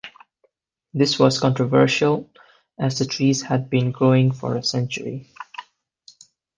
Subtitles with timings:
[0.95, 2.27] This was controversial,
[2.79, 5.29] as the trees had been growing for a century.